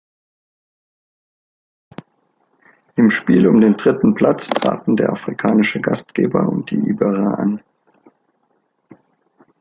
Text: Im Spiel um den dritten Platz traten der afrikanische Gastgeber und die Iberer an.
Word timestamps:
Im 2.95 3.11
Spiel 3.11 3.45
um 3.45 3.61
den 3.61 3.77
dritten 3.77 4.15
Platz 4.15 4.47
traten 4.49 4.95
der 4.95 5.11
afrikanische 5.11 5.79
Gastgeber 5.79 6.49
und 6.49 6.71
die 6.71 6.77
Iberer 6.89 7.37
an. 7.37 7.61